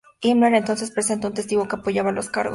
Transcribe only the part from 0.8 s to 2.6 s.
presentó un testigo que apoyaba los cargos.